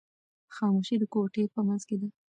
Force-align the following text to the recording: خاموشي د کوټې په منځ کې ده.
خاموشي 0.55 0.95
د 0.99 1.03
کوټې 1.13 1.43
په 1.53 1.59
منځ 1.67 1.81
کې 1.89 1.95
ده. 2.01 2.07